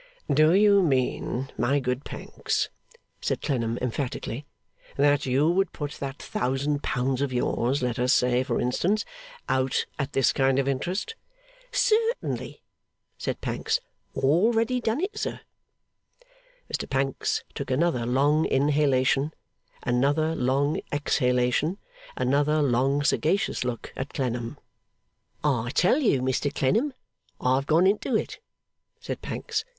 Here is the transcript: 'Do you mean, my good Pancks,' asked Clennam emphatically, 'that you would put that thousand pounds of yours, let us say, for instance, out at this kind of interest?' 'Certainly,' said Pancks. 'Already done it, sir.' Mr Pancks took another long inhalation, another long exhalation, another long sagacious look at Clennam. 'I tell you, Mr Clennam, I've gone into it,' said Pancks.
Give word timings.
'Do 0.33 0.53
you 0.55 0.81
mean, 0.81 1.51
my 1.59 1.79
good 1.79 2.03
Pancks,' 2.03 2.69
asked 3.21 3.43
Clennam 3.43 3.77
emphatically, 3.83 4.47
'that 4.97 5.27
you 5.27 5.47
would 5.47 5.71
put 5.73 5.91
that 5.99 6.19
thousand 6.19 6.81
pounds 6.81 7.21
of 7.21 7.31
yours, 7.31 7.83
let 7.83 7.99
us 7.99 8.11
say, 8.11 8.41
for 8.41 8.59
instance, 8.59 9.05
out 9.47 9.85
at 9.99 10.13
this 10.13 10.33
kind 10.33 10.57
of 10.57 10.67
interest?' 10.67 11.13
'Certainly,' 11.71 12.63
said 13.19 13.41
Pancks. 13.41 13.79
'Already 14.15 14.81
done 14.81 15.01
it, 15.01 15.15
sir.' 15.15 15.41
Mr 16.73 16.89
Pancks 16.89 17.43
took 17.53 17.69
another 17.69 18.03
long 18.03 18.47
inhalation, 18.47 19.31
another 19.83 20.33
long 20.35 20.81
exhalation, 20.91 21.77
another 22.17 22.63
long 22.63 23.03
sagacious 23.03 23.63
look 23.63 23.93
at 23.95 24.15
Clennam. 24.15 24.57
'I 25.43 25.69
tell 25.75 25.99
you, 25.99 26.21
Mr 26.23 26.51
Clennam, 26.51 26.91
I've 27.39 27.67
gone 27.67 27.85
into 27.85 28.15
it,' 28.15 28.39
said 28.99 29.21
Pancks. 29.21 29.63